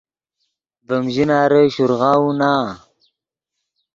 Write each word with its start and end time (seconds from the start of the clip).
ڤیم 0.87 1.05
ژناری 1.15 1.63
شورغاؤو 1.75 2.29
نا 2.39 2.53